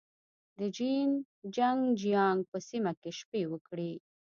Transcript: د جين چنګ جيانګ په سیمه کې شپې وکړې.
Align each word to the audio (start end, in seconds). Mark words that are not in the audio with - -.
د 0.57 0.59
جين 0.75 1.09
چنګ 1.55 1.79
جيانګ 2.01 2.39
په 2.51 2.57
سیمه 2.69 2.91
کې 3.01 3.11
شپې 3.19 3.41
وکړې. 3.51 3.91